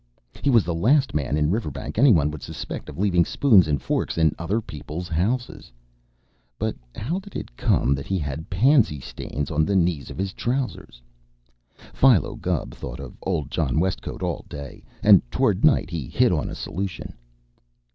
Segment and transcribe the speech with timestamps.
[0.41, 3.79] He was the last man in Riverbank any one would suspect of leaving spoons and
[3.79, 5.71] forks in other people's houses.
[6.57, 10.33] But how did it come that he had pansy stains on the knees of his
[10.33, 11.03] trousers?
[11.93, 16.49] Philo Gubb thought of old John Westcote all day, and toward night he hit on
[16.49, 17.13] a solution.